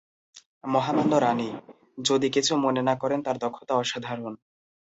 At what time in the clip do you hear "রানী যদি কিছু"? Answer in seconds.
1.17-2.53